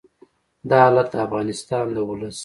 دا 0.69 0.77
حالت 0.85 1.07
د 1.11 1.15
افغانستان 1.27 1.85
د 1.95 1.97
ولس 2.09 2.37